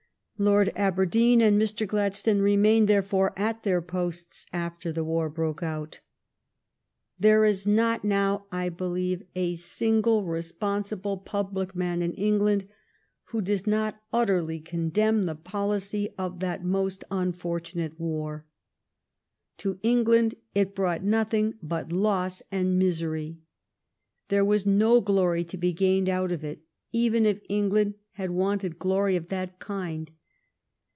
[0.39, 1.85] Lord Aberdeen and Mr.
[1.85, 5.99] Gladstone remained, therefore, at their posts after the war broke out.
[7.19, 12.67] There is not now, I believe, a single respon sible public man in England
[13.25, 18.47] who does not utterly condemn the policy of that most unfort unate war.
[19.59, 23.37] To England it brought nothing but loss and mis ery.
[24.29, 26.61] There was no glory to be gained out of it,
[26.91, 30.09] even if England had wanted glory of that kind.